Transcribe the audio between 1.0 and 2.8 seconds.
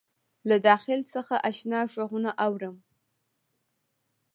څخه آشنا غــــــــــږونه اورم